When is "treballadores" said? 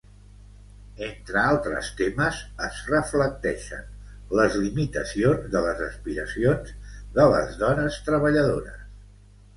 8.09-8.85